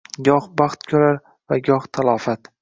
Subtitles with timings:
[0.27, 1.19] Goh baxt koʼrar
[1.53, 2.53] va goh talofat.